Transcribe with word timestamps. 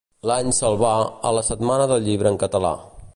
L'Any 0.29 0.47
Salvà 0.59 0.93
a 1.31 1.35
La 1.39 1.45
Setmana 1.51 1.87
del 1.93 2.05
Llibre 2.09 2.33
en 2.35 2.43
Català. 2.47 2.77